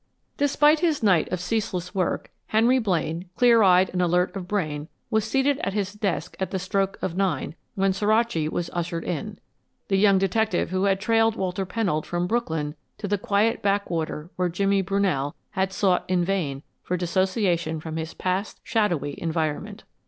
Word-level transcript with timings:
Despite 0.35 0.79
his 0.79 1.03
night 1.03 1.31
of 1.31 1.39
ceaseless 1.39 1.93
work, 1.93 2.31
Henry 2.47 2.79
Blaine, 2.79 3.29
clear 3.35 3.61
eyed 3.61 3.91
and 3.93 4.01
alert 4.01 4.35
of 4.35 4.47
brain, 4.47 4.87
was 5.11 5.23
seated 5.25 5.59
at 5.59 5.73
his 5.75 5.93
desk 5.93 6.35
at 6.39 6.49
the 6.49 6.57
stroke 6.57 6.97
of 7.03 7.15
nine 7.15 7.53
when 7.75 7.91
Suraci 7.93 8.49
was 8.49 8.71
ushered 8.73 9.03
in 9.03 9.37
the 9.89 9.97
young 9.99 10.17
detective 10.17 10.71
who 10.71 10.85
had 10.85 10.99
trailed 10.99 11.35
Walter 11.35 11.67
Pennold 11.67 12.07
from 12.07 12.25
Brooklyn 12.25 12.73
to 12.97 13.07
the 13.07 13.19
quiet 13.19 13.61
backwater 13.61 14.31
where 14.37 14.49
Jimmy 14.49 14.81
Brunell 14.81 15.35
had 15.51 15.71
sought 15.71 16.03
in 16.07 16.25
vain 16.25 16.63
for 16.81 16.97
disassociation 16.97 17.79
from 17.79 17.97
his 17.97 18.15
past 18.15 18.59
shadowy 18.63 19.21
environment. 19.21 19.83